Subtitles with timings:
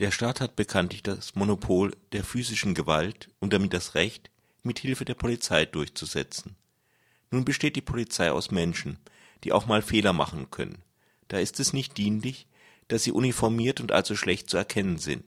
[0.00, 4.30] Der Staat hat bekanntlich das Monopol der physischen Gewalt und damit das Recht,
[4.64, 6.56] mit Hilfe der Polizei durchzusetzen.
[7.30, 8.98] Nun besteht die Polizei aus Menschen,
[9.44, 10.82] die auch mal Fehler machen können.
[11.28, 12.46] Da ist es nicht dienlich,
[12.88, 15.24] dass sie uniformiert und also schlecht zu erkennen sind.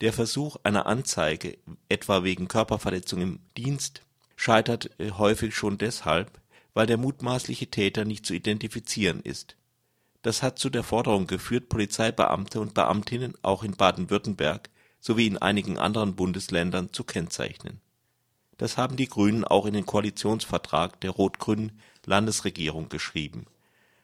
[0.00, 1.58] Der Versuch einer Anzeige,
[1.88, 4.02] etwa wegen Körperverletzung im Dienst,
[4.36, 6.40] scheitert äh, häufig schon deshalb,
[6.74, 9.56] weil der mutmaßliche Täter nicht zu identifizieren ist.
[10.28, 14.68] Das hat zu der Forderung geführt, Polizeibeamte und Beamtinnen auch in Baden-Württemberg
[15.00, 17.80] sowie in einigen anderen Bundesländern zu kennzeichnen.
[18.58, 23.46] Das haben die Grünen auch in den Koalitionsvertrag der rot-grünen Landesregierung geschrieben.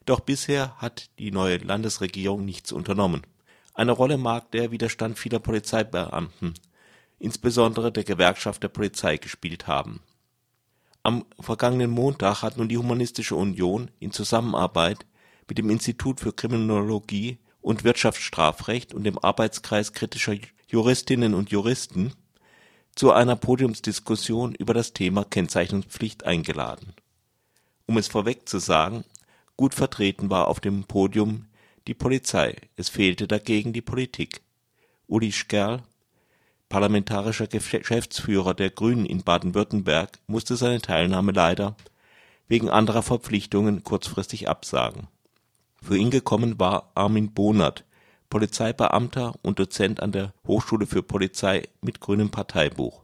[0.07, 3.27] Doch bisher hat die neue Landesregierung nichts unternommen.
[3.75, 6.55] Eine Rolle mag der Widerstand vieler Polizeibeamten,
[7.19, 10.01] insbesondere der Gewerkschaft der Polizei, gespielt haben.
[11.03, 15.05] Am vergangenen Montag hat nun die Humanistische Union in Zusammenarbeit
[15.49, 20.37] mit dem Institut für Kriminologie und Wirtschaftsstrafrecht und dem Arbeitskreis kritischer
[20.69, 22.13] Juristinnen und Juristen
[22.95, 26.93] zu einer Podiumsdiskussion über das Thema Kennzeichnungspflicht eingeladen.
[27.87, 29.05] Um es vorweg zu sagen,
[29.57, 31.47] gut vertreten war auf dem Podium
[31.87, 34.43] die Polizei, es fehlte dagegen die Politik.
[35.07, 35.83] Uli Skerl,
[36.69, 41.77] parlamentarischer Geschäftsführer der Grünen in Baden-Württemberg, musste seine Teilnahme leider
[42.49, 45.09] wegen anderer Verpflichtungen kurzfristig absagen
[45.85, 47.85] für ihn gekommen war Armin Bohnert,
[48.31, 53.03] Polizeibeamter und Dozent an der Hochschule für Polizei mit grünem Parteibuch.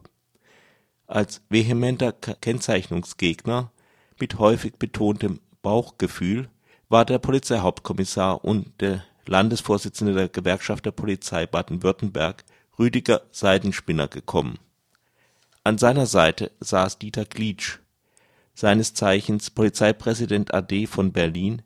[1.07, 3.71] Als vehementer Kennzeichnungsgegner
[4.19, 6.49] mit häufig betontem Bauchgefühl
[6.89, 12.43] war der Polizeihauptkommissar und der Landesvorsitzende der Gewerkschaft der Polizei Baden-Württemberg
[12.79, 14.57] Rüdiger Seidenspinner gekommen.
[15.63, 17.77] An seiner Seite saß Dieter Glitsch,
[18.55, 21.61] seines Zeichens Polizeipräsident AD von Berlin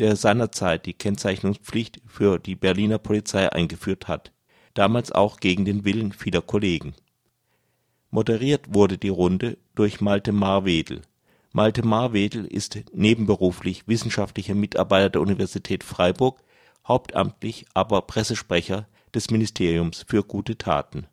[0.00, 4.32] der seinerzeit die Kennzeichnungspflicht für die Berliner Polizei eingeführt hat,
[4.72, 6.94] damals auch gegen den Willen vieler Kollegen.
[8.10, 11.02] Moderiert wurde die Runde durch Malte Marwedel.
[11.52, 16.40] Malte Marwedel ist nebenberuflich wissenschaftlicher Mitarbeiter der Universität Freiburg,
[16.88, 21.08] hauptamtlich aber Pressesprecher des Ministeriums für gute Taten.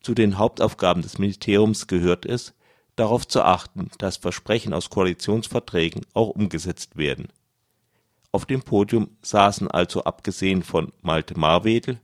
[0.00, 2.54] Zu den Hauptaufgaben des Ministeriums gehört es,
[2.94, 7.28] darauf zu achten, dass Versprechen aus Koalitionsverträgen auch umgesetzt werden
[8.36, 11.98] auf dem Podium saßen also abgesehen von Malte Marwedel,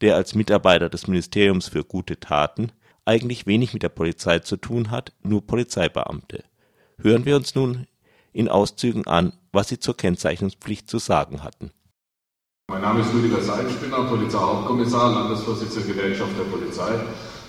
[0.00, 2.72] der als Mitarbeiter des Ministeriums für gute Taten
[3.04, 6.42] eigentlich wenig mit der Polizei zu tun hat, nur Polizeibeamte.
[6.96, 7.86] Hören wir uns nun
[8.32, 11.70] in Auszügen an, was sie zur Kennzeichnungspflicht zu sagen hatten.
[12.70, 16.98] Mein Name ist Rüdiger Seidspinner, Polizeihauptkommissar, Landesvorsitzender Gewerkschaft der Polizei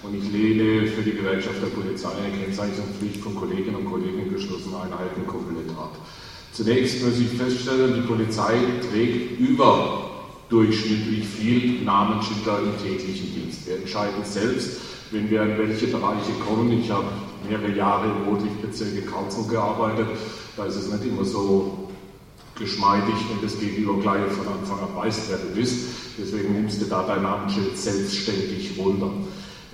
[0.04, 4.34] und ich lehne für die Gewerkschaft der Polizei eine Kennzeichnungspflicht von Kolleginnen und Kollegen in
[4.34, 5.96] geschlossenen Einheiten komplett ab.
[6.56, 8.54] Zunächst muss ich feststellen, die Polizei
[8.90, 13.68] trägt überdurchschnittlich viel Namensschilder im täglichen Dienst.
[13.68, 14.78] Wir entscheiden selbst,
[15.12, 16.72] wenn wir in welche Bereiche kommen.
[16.72, 17.08] Ich habe
[17.50, 20.08] mehrere Jahre im Rotlichtbezirk Karlsruhe gearbeitet.
[20.56, 21.90] Da ist es nicht immer so
[22.58, 25.90] geschmeidig, wenn das Gegenüber gleich von Anfang an weiß, wer du bist.
[26.18, 29.12] Deswegen nimmst du da dein Namensschild selbstständig runter.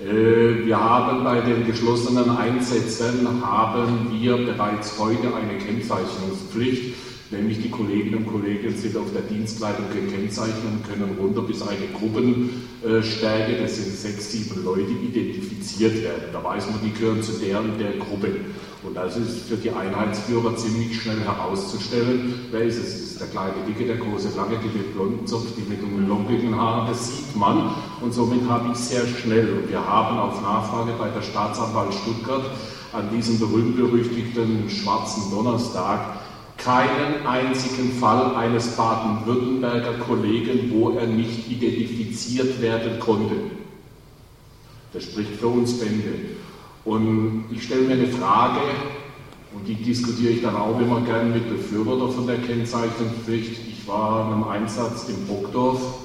[0.02, 6.94] Äh, wir haben bei den geschlossenen Einsätzen haben wir bereits heute eine Kennzeichnungspflicht,
[7.30, 11.86] nämlich die Kolleginnen und Kollegen sind auf der Dienstleitung gekennzeichnet und können runter bis eine
[11.96, 16.24] Gruppenstärke, das sind sechs, sieben Leute, identifiziert werden.
[16.32, 18.40] Da weiß man, die gehören zu der und der Gruppe.
[18.82, 23.00] Und das ist für die Einheitsführer ziemlich schnell herauszustellen, wer ist es?
[23.00, 26.56] Ist der kleine Dicke, der große Lange, die mit blonden Zopf, die mit einem lockigen
[26.56, 27.74] Haar, das sieht man.
[28.02, 32.44] Und somit habe ich sehr schnell, und wir haben auf Nachfrage bei der Staatsanwalt Stuttgart
[32.92, 36.00] an diesem berühmt-berüchtigten schwarzen Donnerstag
[36.58, 43.36] keinen einzigen Fall eines Baden-Württemberger Kollegen, wo er nicht identifiziert werden konnte.
[44.92, 46.12] Das spricht für uns Bände.
[46.84, 48.60] Und ich stelle mir eine Frage,
[49.54, 53.60] und die diskutiere ich dann auch immer gern mit Befürworter von der Kennzeichnungspflicht.
[53.68, 56.01] Ich war in einem Einsatz in Brockdorf.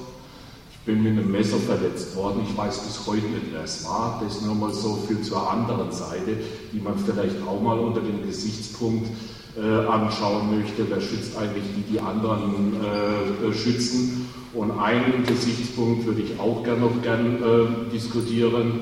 [0.88, 2.46] Bin mit einem Messer verletzt worden.
[2.48, 4.22] Ich weiß bis heute nicht, wer es war.
[4.24, 6.38] Das nur mal so viel zur anderen Seite,
[6.72, 9.06] die man vielleicht auch mal unter dem Gesichtspunkt
[9.54, 10.88] äh, anschauen möchte.
[10.88, 14.30] Wer schützt eigentlich die, die anderen äh, schützen?
[14.54, 18.80] Und einen Gesichtspunkt würde ich auch gerne noch gern äh, diskutieren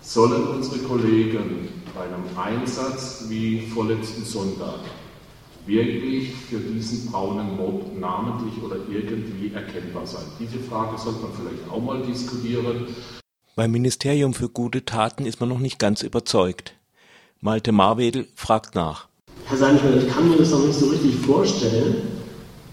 [0.00, 4.80] sollen unsere Kollegen bei einem Einsatz wie vorletzten Sonntag
[5.68, 10.24] wirklich für diesen braunen Mob namentlich oder irgendwie erkennbar sein?
[10.40, 12.86] Diese Frage sollte man vielleicht auch mal diskutieren.
[13.54, 16.74] Beim Ministerium für gute Taten ist man noch nicht ganz überzeugt.
[17.40, 19.08] Malte Marwedel fragt nach.
[19.44, 21.96] Herr Seinfeld, ich kann mir das noch nicht so richtig vorstellen,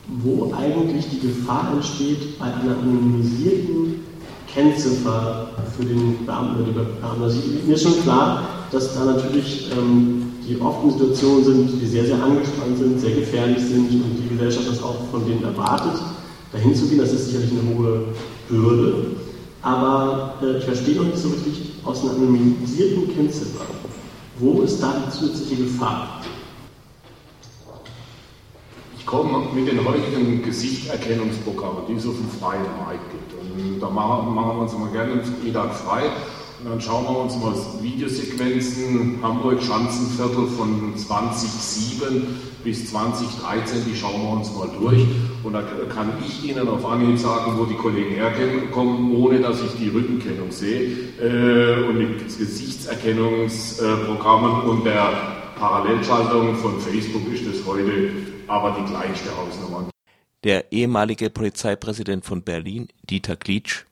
[0.08, 4.06] wo eigentlich die Gefahr entsteht, bei einer anonymisierten
[4.52, 7.24] Kennziffer für den Beamten oder die Beamten.
[7.24, 11.88] Also mir ist schon klar, dass da natürlich ähm, die oft in Situationen sind, die
[11.88, 16.00] sehr, sehr angespannt sind, sehr gefährlich sind und die Gesellschaft das auch von denen erwartet,
[16.52, 17.00] dahin zu gehen.
[17.00, 18.06] Das ist sicherlich eine hohe
[18.50, 19.08] Hürde.
[19.62, 23.66] Aber äh, ich verstehe noch nicht so richtig aus einer anonymisierten Kennziffer.
[24.38, 26.22] Wo ist da die zusätzliche Gefahr?
[29.00, 33.34] Ich komme mit den heutigen Gesichterkennungsprogrammen, die es auf dem freien Markt gibt.
[33.34, 36.04] Und da machen, machen wir uns mal gerne Mittag frei.
[36.60, 42.26] Und dann schauen wir uns mal Videosequenzen Hamburg-Schanzenviertel von 2007
[42.64, 45.06] bis 2013, die schauen wir uns mal durch.
[45.44, 45.62] Und da
[45.94, 50.50] kann ich Ihnen auf Anhieb sagen, wo die Kollegen herkommen, ohne dass ich die Rückenkennung
[50.52, 50.90] sehe.
[51.22, 58.12] Äh, und mit Gesichtserkennungsprogrammen und der Parallelschaltung von Facebook ist das heute
[58.48, 59.90] aber die kleinste Hausnummer.
[60.44, 63.86] Der ehemalige Polizeipräsident von Berlin, Dieter Klitsch,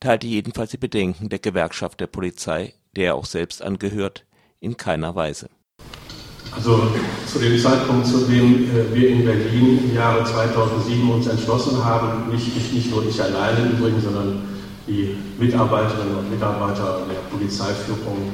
[0.00, 4.24] teilte jedenfalls die Bedenken der Gewerkschaft der Polizei, der er auch selbst angehört,
[4.58, 5.48] in keiner Weise.
[6.52, 6.82] Also
[7.26, 12.28] zu dem Zeitpunkt, zu dem äh, wir in Berlin im Jahre 2007 uns entschlossen haben,
[12.32, 14.42] nicht, nicht, nicht nur ich alleine übrigens, sondern
[14.88, 18.32] die Mitarbeiterinnen und Mitarbeiter der Polizeiführung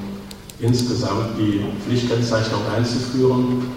[0.59, 3.71] insgesamt die Pflichtkennzeichnung einzuführen,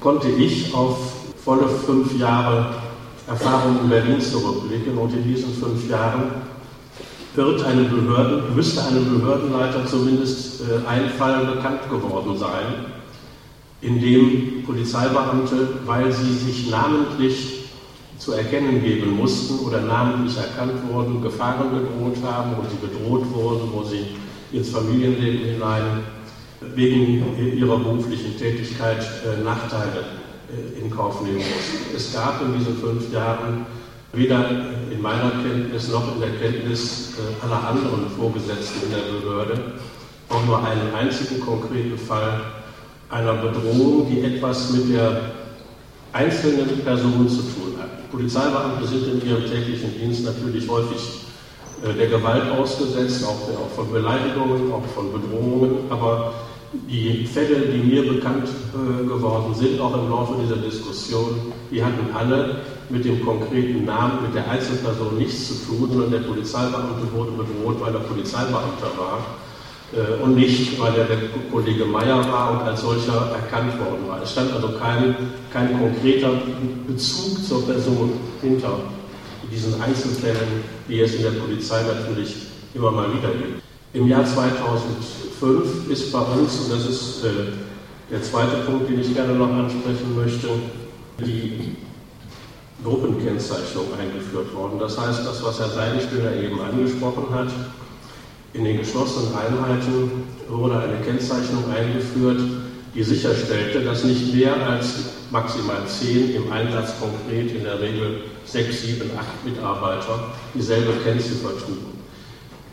[0.00, 0.98] konnte ich auf
[1.44, 2.76] volle fünf Jahre
[3.26, 6.45] Erfahrung in Berlin zurückblicken und in diesen fünf Jahren
[7.36, 12.86] wird einem Behörden, müsste einem Behördenleiter zumindest äh, ein Fall bekannt geworden sein,
[13.80, 17.66] in dem Polizeibeamte, weil sie sich namentlich
[18.18, 23.70] zu erkennen geben mussten oder namentlich erkannt wurden, Gefahren gedroht haben und sie bedroht wurden,
[23.72, 24.06] wo sie
[24.52, 26.00] ins Familienleben hinein
[26.74, 27.24] wegen
[27.56, 30.04] ihrer beruflichen Tätigkeit äh, Nachteile
[30.48, 31.94] äh, in Kauf nehmen muss.
[31.94, 33.66] Es gab in diesen fünf Jahren
[34.16, 34.50] weder
[34.90, 39.60] in meiner Kenntnis noch in der Kenntnis äh, aller anderen Vorgesetzten in der Behörde
[40.28, 42.40] auch nur einen einzigen konkreten Fall
[43.10, 45.20] einer Bedrohung, die etwas mit der
[46.12, 48.10] einzelnen Person zu tun hat.
[48.10, 51.20] Polizeibeamte sind in ihrem täglichen Dienst natürlich häufig
[51.84, 56.32] äh, der Gewalt ausgesetzt, auch, von Beleidigungen, auch von Bedrohungen, aber
[56.88, 62.08] die Fälle, die mir bekannt äh, geworden sind, auch im Laufe dieser Diskussion, die hatten
[62.14, 67.32] alle mit dem konkreten Namen, mit der Einzelperson nichts zu tun, sondern der Polizeibeamte wurde
[67.32, 69.24] bedroht, weil er Polizeibeamter war
[69.92, 71.18] äh, und nicht, weil er der
[71.50, 74.22] Kollege Meyer war und als solcher erkannt worden war.
[74.22, 75.14] Es stand also kein,
[75.52, 76.32] kein konkreter
[76.86, 78.80] Bezug zur Person hinter
[79.50, 82.34] diesen Einzelfällen, wie es in der Polizei natürlich
[82.74, 83.62] immer mal wieder gibt.
[83.92, 87.28] Im Jahr 2005 ist bei uns, und das ist äh,
[88.10, 90.48] der zweite Punkt, den ich gerne noch ansprechen möchte,
[91.18, 91.76] die
[92.84, 94.78] Gruppenkennzeichnung eingeführt worden.
[94.78, 97.48] Das heißt, das, was Herr Seidenspinner eben angesprochen hat,
[98.52, 102.40] in den geschlossenen Einheiten wurde eine Kennzeichnung eingeführt,
[102.94, 104.94] die sicherstellte, dass nicht mehr als
[105.30, 111.96] maximal zehn im Einsatz konkret, in der Regel sechs, sieben, acht Mitarbeiter dieselbe Kennziffer trugen.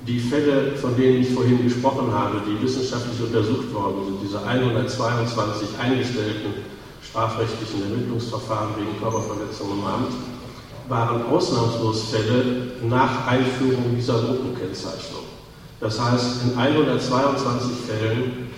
[0.08, 5.68] Die Fälle, von denen ich vorhin gesprochen habe, die wissenschaftlich untersucht worden sind, diese 122
[5.82, 6.73] eingestellten
[7.14, 10.14] strafrechtlichen Ermittlungsverfahren wegen Körperverletzung im Amt,
[10.90, 15.22] waren ausnahmslos Fälle nach Einführung dieser Gruppenkennzeichnung.
[15.80, 18.50] Das heißt, in 122 Fällen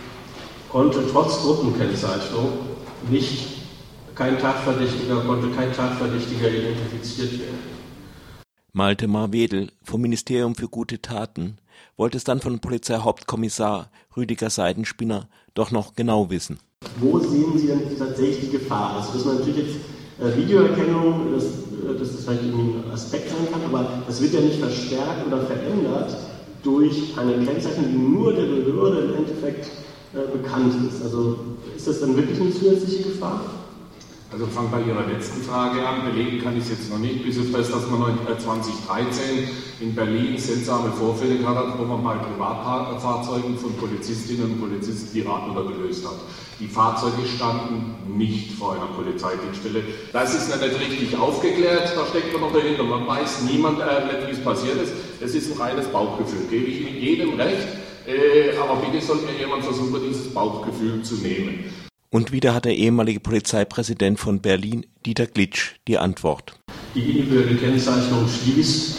[0.69, 2.53] konnte trotz Gruppenkennzeichnung
[3.09, 3.57] nicht
[4.15, 7.59] kein Tatverdächtiger, konnte kein Tatverdächtiger identifiziert werden.
[8.71, 11.57] Malte Marwedel vom Ministerium für gute Taten
[11.97, 16.59] wollte es dann von Polizeihauptkommissar Rüdiger Seidenspinner doch noch genau wissen.
[16.99, 18.95] Wo sehen Sie denn tatsächlich die Gefahr?
[19.13, 19.75] Dass man natürlich jetzt
[20.19, 21.43] äh, Videoerkennung, dass,
[21.99, 26.15] dass das vielleicht ein Aspekt sein kann, aber das wird ja nicht verstärkt oder verändert
[26.63, 29.67] durch eine Kennzeichnung, die nur der Behörde im Endeffekt
[30.13, 31.03] äh, bekannt ist.
[31.03, 31.37] Also
[31.75, 33.41] ist das dann wirklich eine zusätzliche Gefahr?
[34.31, 36.11] Also fangen bei Ihrer letzten Frage an.
[36.11, 39.47] Belegen kann ich es jetzt noch nicht, bis auf das, dass man 2013
[39.79, 45.21] in Berlin seltsame Vorfälle gehabt hat, wo man bei Privatfahrzeugen von Polizistinnen und Polizisten die
[45.21, 46.15] Radler gelöst hat.
[46.59, 49.83] Die Fahrzeuge standen nicht vor einer Polizeidienststelle.
[50.11, 52.83] Das ist nicht richtig aufgeklärt, da steckt man noch dahinter.
[52.83, 54.93] Man weiß niemand äh, wie es passiert ist.
[55.21, 57.67] Es ist ein reines Bauchgefühl, gebe ich Ihnen jedem recht.
[58.07, 61.84] Äh, aber bitte sollte mir jemand versuchen, dieses Bauchgefühl zu nehmen.
[62.15, 66.57] Und wieder hat der ehemalige Polizeipräsident von Berlin, Dieter Glitsch, die Antwort.
[66.95, 68.95] Die individuelle Kennzeichnung schließt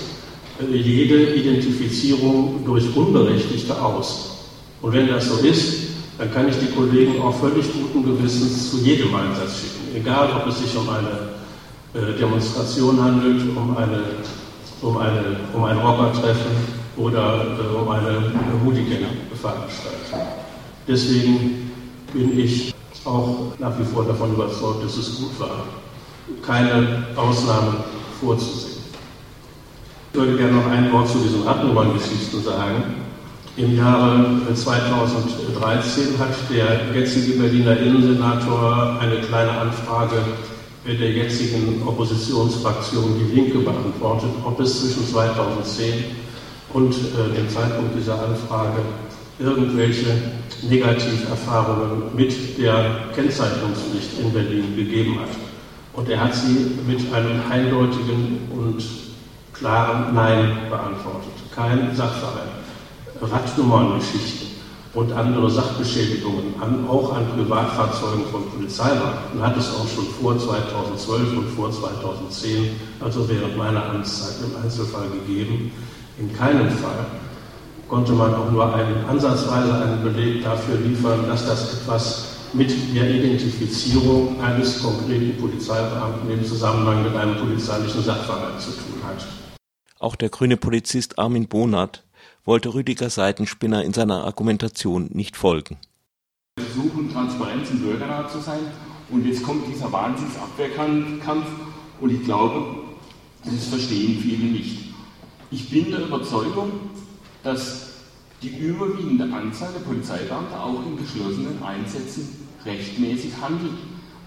[0.60, 4.50] äh, jede Identifizierung durch Unberechtigte aus.
[4.82, 5.78] Und wenn das so ist,
[6.18, 9.96] dann kann ich die Kollegen auch völlig guten Gewissens zu jedem Einsatz schicken.
[9.96, 11.30] Egal, ob es sich um eine
[11.94, 14.02] äh, Demonstration handelt, um eine
[14.82, 16.52] um, eine, um ein Rockertreffen
[16.98, 18.30] oder äh, um eine
[18.62, 20.20] Hooligan-Veranstaltung.
[20.86, 21.70] Deswegen
[22.12, 22.75] bin ich
[23.06, 25.64] auch nach wie vor davon überzeugt, dass es gut war,
[26.44, 27.76] keine Ausnahmen
[28.20, 28.76] vorzusehen.
[30.12, 32.82] Ich würde gerne noch ein Wort zu diesen Rattennummern-Geschichten sagen.
[33.56, 40.16] Im Jahre 2013 hat der jetzige Berliner Innensenator eine kleine Anfrage
[40.86, 46.04] der jetzigen Oppositionsfraktion Die Linke beantwortet, ob es zwischen 2010
[46.72, 48.82] und äh, dem Zeitpunkt dieser Anfrage
[49.38, 50.06] irgendwelche
[50.62, 55.28] Negativerfahrungen mit der Kennzeichnungspflicht in Berlin gegeben hat.
[55.92, 58.82] Und er hat sie mit einem eindeutigen und
[59.52, 61.32] klaren Nein beantwortet.
[61.54, 62.50] Kein Sachverhalt.
[63.20, 64.48] Radnummerngeschichten
[64.92, 71.36] und andere Sachbeschädigungen, an, auch an Privatfahrzeugen von Polizeibeamten, hat es auch schon vor 2012
[71.36, 75.70] und vor 2010, also während meiner Amtszeit im Einzelfall gegeben.
[76.18, 77.06] In keinem Fall
[77.88, 83.10] konnte man auch nur einen, ansatzweise einen Beleg dafür liefern, dass das etwas mit der
[83.10, 89.26] Identifizierung eines konkreten Polizeibeamten im Zusammenhang mit einem polizeilichen Sachverhalt zu tun hat.
[89.98, 92.04] Auch der grüne Polizist Armin Bonat
[92.44, 95.78] wollte Rüdiger Seitenspinner in seiner Argumentation nicht folgen.
[96.56, 98.60] Wir versuchen, Transparenz und bürgernah zu sein.
[99.10, 101.46] Und jetzt kommt dieser Wahnsinnsabwehrkampf.
[102.00, 102.76] Und ich glaube,
[103.44, 104.94] das verstehen viele nicht.
[105.50, 106.72] Ich bin der Überzeugung,
[107.46, 107.90] dass
[108.42, 113.72] die überwiegende Anzahl der Polizeibeamten auch in geschlossenen Einsätzen rechtmäßig handelt.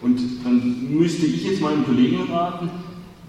[0.01, 2.69] Und dann müsste ich jetzt meinen Kollegen raten,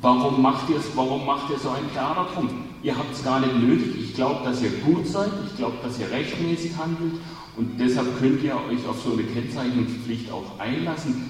[0.00, 2.48] warum macht ihr, warum macht ihr so ein Theater drum?
[2.82, 3.94] Ihr habt es gar nicht nötig.
[4.00, 5.30] Ich glaube, dass ihr gut seid.
[5.46, 7.14] Ich glaube, dass ihr rechtmäßig handelt.
[7.56, 11.28] Und deshalb könnt ihr euch auf so eine Kennzeichnungspflicht auch einlassen.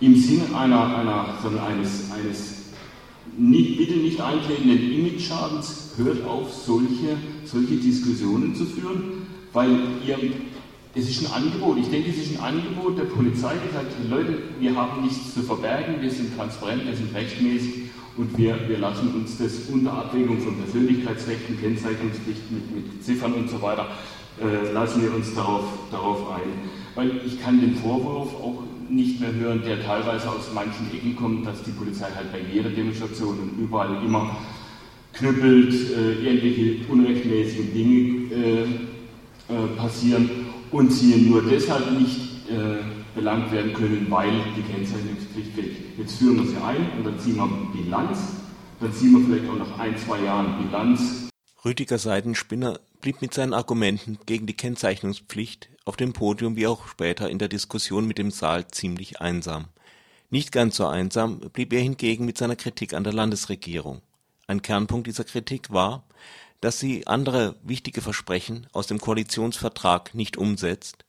[0.00, 1.26] Im Sinne einer, einer,
[1.66, 2.58] eines, eines
[3.38, 7.16] nicht, bitte nicht eintretenden Image-Schadens hört auf, solche,
[7.50, 9.70] solche Diskussionen zu führen, weil
[10.06, 10.18] ihr,
[10.94, 11.78] es ist ein Angebot.
[11.78, 15.42] Ich denke, es ist ein Angebot der Polizei, die sagt, Leute, wir haben nichts zu
[15.42, 20.40] verbergen, wir sind transparent, wir sind rechtmäßig und wir, wir lassen uns das unter Abwägung
[20.40, 23.86] von Persönlichkeitsrechten, Kennzeichnungspflichten mit, mit Ziffern und so weiter,
[24.40, 26.70] äh, lassen wir uns darauf, darauf ein.
[26.94, 31.46] Weil ich kann den Vorwurf auch nicht mehr hören, der teilweise aus manchen Ecken kommt,
[31.46, 34.36] dass die Polizei halt bei jeder Demonstration und überall immer
[35.18, 40.30] knüppelt, äh, irgendwelche unrechtmäßigen Dinge äh, äh, passieren
[40.70, 42.82] und sie nur deshalb nicht äh,
[43.14, 45.76] belangt werden können, weil die Kennzeichnungspflicht fehlt.
[45.98, 48.18] Jetzt führen wir sie ein und dann ziehen wir Bilanz,
[48.80, 51.28] dann ziehen wir vielleicht auch nach ein, zwei Jahren Bilanz.
[51.64, 57.28] Rüdiger Seidenspinner blieb mit seinen Argumenten gegen die Kennzeichnungspflicht auf dem Podium wie auch später
[57.28, 59.66] in der Diskussion mit dem Saal ziemlich einsam.
[60.30, 64.02] Nicht ganz so einsam blieb er hingegen mit seiner Kritik an der Landesregierung.
[64.48, 66.04] Ein Kernpunkt dieser Kritik war,
[66.60, 71.04] dass sie andere wichtige Versprechen aus dem Koalitionsvertrag nicht umsetzt,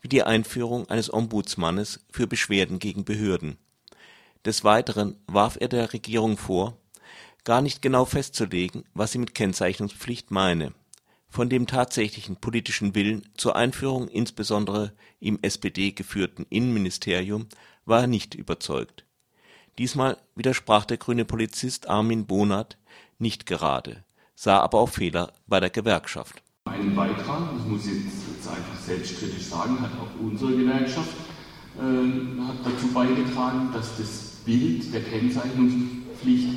[0.00, 3.58] wie die Einführung eines Ombudsmannes für Beschwerden gegen Behörden.
[4.46, 6.78] Des Weiteren warf er der Regierung vor,
[7.44, 10.72] gar nicht genau festzulegen, was sie mit Kennzeichnungspflicht meine
[11.34, 17.48] von dem tatsächlichen politischen Willen zur Einführung insbesondere im SPD-geführten Innenministerium
[17.86, 19.04] war er nicht überzeugt.
[19.76, 22.78] Diesmal widersprach der grüne Polizist Armin Bonat
[23.18, 24.04] nicht gerade,
[24.34, 26.42] sah aber auch Fehler bei der Gewerkschaft.
[26.66, 31.14] Einen Beitrag, das muss ich jetzt einfach selbstkritisch sagen, hat auch unsere Gewerkschaft
[31.78, 36.48] äh, hat dazu beigetragen, dass das Bild der Kennzeichnungspflicht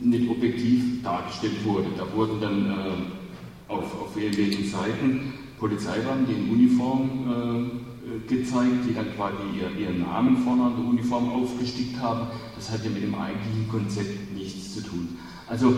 [0.00, 1.88] nicht objektiv dargestellt wurde.
[1.96, 7.70] Da wurden dann äh, auf, auf irgendwelchen Seiten Polizeibeamten, die in Uniform
[8.02, 12.26] äh, gezeigt, die dann quasi ihr, ihren Namen vorne an der Uniform aufgestickt haben.
[12.56, 15.18] Das hat ja mit dem eigentlichen Konzept nichts zu tun.
[15.48, 15.74] Also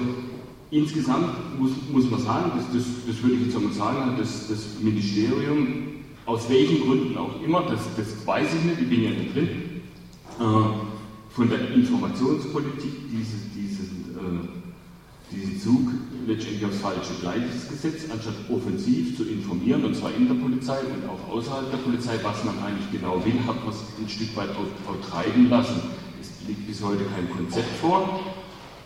[0.71, 4.81] insgesamt muss, muss man sagen, das, das, das würde ich jetzt einmal sagen, das, das
[4.81, 5.67] Ministerium,
[6.27, 9.49] aus welchen Gründen auch immer, das, das weiß ich nicht, ich bin ja nicht drin,
[10.41, 10.43] äh,
[11.31, 14.49] von der Informationspolitik dieses, dieses äh,
[15.35, 15.91] diesen Zug
[16.27, 21.09] letztendlich aufs falsche Gleiches gesetzt, anstatt offensiv zu informieren, und zwar in der Polizei und
[21.09, 24.51] auch außerhalb der Polizei, was man eigentlich genau will, hat man es ein Stück weit
[24.51, 25.81] auch, auch treiben lassen.
[26.21, 28.21] Es liegt bis heute kein Konzept vor.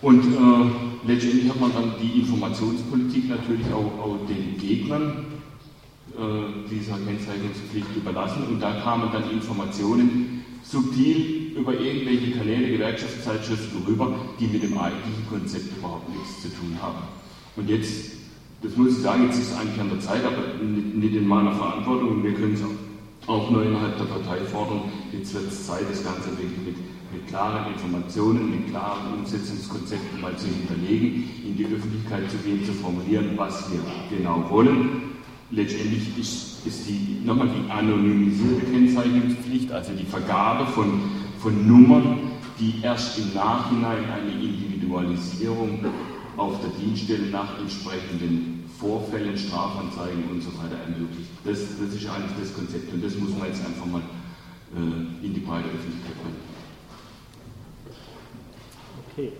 [0.01, 5.27] Und äh, letztendlich hat man dann die Informationspolitik natürlich auch, auch den Gegnern
[6.17, 8.45] äh, dieser Kennzeichnungspflicht überlassen.
[8.49, 15.29] Und da kamen dann Informationen subtil über irgendwelche Kanäle, Gewerkschaftszeitschriften rüber, die mit dem eigentlichen
[15.29, 17.03] Konzept überhaupt nichts zu tun haben.
[17.57, 18.13] Und jetzt,
[18.63, 21.53] das muss ich sagen, jetzt ist es eigentlich an der Zeit, aber nicht in meiner
[21.53, 22.23] Verantwortung.
[22.23, 24.83] Wir können es auch, auch nur innerhalb der Partei fordern.
[25.13, 26.77] Jetzt wird es Zeit, das Ganze wirklich mit
[27.13, 32.73] mit klaren Informationen, mit klaren Umsetzungskonzepten mal zu hinterlegen, in die Öffentlichkeit zu gehen, zu
[32.73, 33.81] formulieren, was wir
[34.17, 35.03] genau wollen.
[35.51, 41.01] Letztendlich ist, ist die, nochmal die anonymisierte Kennzeichnungspflicht, also die Vergabe von,
[41.39, 42.19] von Nummern,
[42.61, 45.87] die erst im Nachhinein eine Individualisierung
[46.37, 51.31] auf der Dienststelle nach entsprechenden Vorfällen, Strafanzeigen und so weiter ermöglicht.
[51.45, 54.03] Das, das ist eigentlich das Konzept und das muss man jetzt einfach mal
[54.77, 56.58] äh, in die breite Öffentlichkeit bringen.
[59.19, 59.33] Okay.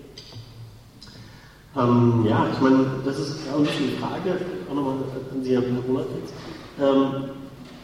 [1.77, 4.95] Ähm, ja, ich meine, das ist bisschen eine Frage, auch nochmal
[5.33, 6.35] an Sie, Herr Ronald jetzt.
[6.81, 7.31] Ähm,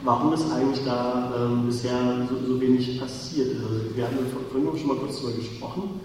[0.03, 3.51] warum ist eigentlich da ähm, bisher so, so, wenig passiert?
[3.63, 4.19] Also, wir hatten
[4.51, 6.01] vorhin schon mal kurz darüber gesprochen,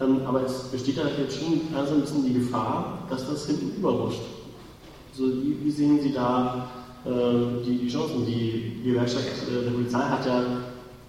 [0.00, 3.76] ähm, aber es besteht da jetzt schon also ein bisschen die Gefahr, dass das hinten
[3.76, 4.22] überrutscht.
[5.12, 6.70] Also, wie, wie sehen Sie da
[7.04, 8.24] äh, die, die, Chancen?
[8.24, 10.42] Die Gewerkschaft äh, der Polizei hat ja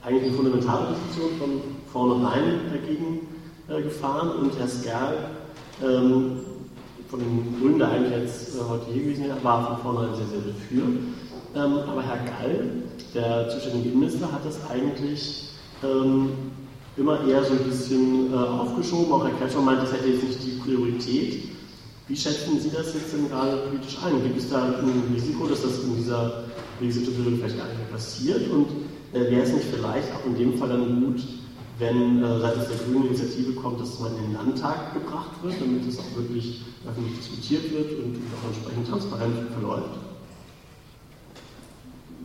[0.04, 1.50] eigentlich eine fundamentale Position von
[1.94, 3.35] vornherein dagegen
[3.68, 5.18] äh, gefahren und Herr Skerl
[5.84, 6.40] ähm,
[7.10, 10.28] von den Grünen, der eigentlich jetzt äh, heute hier gewesen wäre, war von vornherein sehr,
[10.28, 10.84] sehr dafür.
[11.56, 12.70] Ähm, aber Herr Gall,
[13.14, 15.50] der zuständige Innenminister, hat das eigentlich
[15.84, 16.30] ähm,
[16.98, 19.12] immer eher so ein bisschen äh, aufgeschoben.
[19.12, 21.44] Auch Herr Kretschmer meint, das hätte jetzt nicht die Priorität.
[22.08, 24.22] Wie schätzen Sie das jetzt denn gerade politisch ein?
[24.22, 26.44] Gibt es da ein Risiko, dass das in dieser
[26.80, 28.50] Legislaturperiode vielleicht gar nicht mehr passiert?
[28.52, 28.68] Und
[29.14, 31.22] äh, wäre es nicht vielleicht auch in dem Fall dann gut,
[31.78, 35.88] wenn äh, seitens der Grünen Initiative kommt, dass man in den Landtag gebracht wird, damit
[35.88, 40.00] es auch wirklich öffentlich diskutiert wird und auch entsprechend transparent verläuft?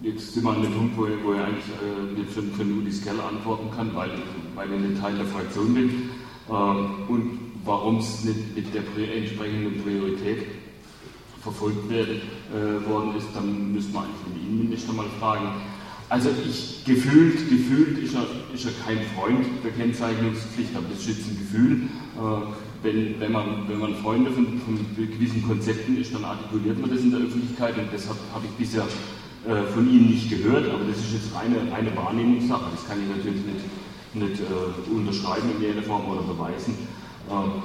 [0.02, 2.90] Jetzt sind wir an dem Punkt, wo, wo ich eigentlich äh, nicht für, für Nudi
[2.90, 4.10] Skeller antworten kann, weil,
[4.54, 6.10] weil ich nicht Teil der Fraktion bin.
[6.48, 8.82] Ähm, und warum es nicht mit der
[9.14, 10.46] entsprechenden Priorität
[11.42, 15.48] verfolgt werden, äh, worden ist, dann müssen wir eigentlich den Innenminister mal fragen.
[16.10, 21.08] Also ich gefühlt, gefühlt ist er, ist er kein Freund der Kennzeichnungspflicht, aber das ist
[21.08, 21.82] jetzt ein Gefühl.
[22.18, 22.52] Äh,
[22.82, 27.00] wenn, wenn, man, wenn man Freunde von, von gewissen Konzepten ist, dann artikuliert man das
[27.00, 28.82] in der Öffentlichkeit und deshalb habe ich bisher
[29.46, 32.64] äh, von Ihnen nicht gehört, aber das ist jetzt eine, eine Wahrnehmungssache.
[32.74, 33.64] Das kann ich natürlich nicht,
[34.14, 36.74] nicht äh, unterschreiben in jeder Form oder beweisen.
[37.30, 37.62] Ähm,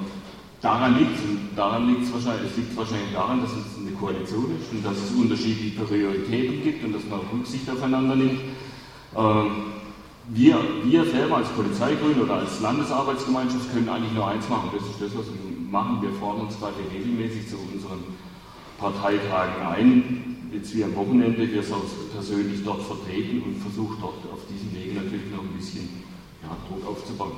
[0.62, 1.22] Daran liegt es
[1.54, 5.10] daran liegt es wahrscheinlich, es wahrscheinlich daran, dass es eine Koalition ist und dass es
[5.12, 8.40] unterschiedliche Prioritäten gibt und dass man Rücksicht aufeinander nimmt.
[9.16, 9.50] Ähm,
[10.28, 15.00] wir, wir selber als Polizeigrün oder als Landesarbeitsgemeinschaft können eigentlich nur eins machen, das ist
[15.00, 16.02] das, was wir machen.
[16.02, 18.02] Wir fordern uns gerade regelmäßig zu unseren
[18.78, 24.40] Parteitagen ein, jetzt wie am Wochenende, wir sind persönlich dort vertreten und versuchen dort auf
[24.50, 26.02] diesem Wege natürlich noch ein bisschen
[26.42, 27.32] ja, Druck aufzubauen.